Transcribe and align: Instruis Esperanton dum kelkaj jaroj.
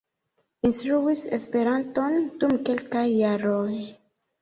Instruis 0.69 1.21
Esperanton 1.37 2.19
dum 2.43 2.59
kelkaj 2.73 3.07
jaroj. 3.15 3.73